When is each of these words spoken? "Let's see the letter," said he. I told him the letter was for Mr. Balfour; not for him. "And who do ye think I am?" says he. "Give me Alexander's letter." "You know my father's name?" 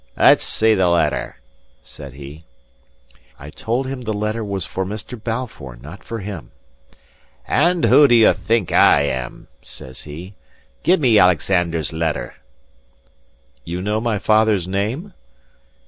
"Let's 0.17 0.43
see 0.43 0.73
the 0.73 0.87
letter," 0.87 1.35
said 1.83 2.13
he. 2.13 2.43
I 3.37 3.51
told 3.51 3.85
him 3.85 4.01
the 4.01 4.13
letter 4.15 4.43
was 4.43 4.65
for 4.65 4.83
Mr. 4.83 5.13
Balfour; 5.23 5.75
not 5.75 6.03
for 6.03 6.17
him. 6.17 6.49
"And 7.47 7.85
who 7.85 8.07
do 8.07 8.15
ye 8.15 8.33
think 8.33 8.71
I 8.71 9.01
am?" 9.03 9.47
says 9.61 10.01
he. 10.01 10.33
"Give 10.81 10.99
me 10.99 11.19
Alexander's 11.19 11.93
letter." 11.93 12.33
"You 13.63 13.79
know 13.79 14.01
my 14.01 14.17
father's 14.17 14.67
name?" 14.67 15.13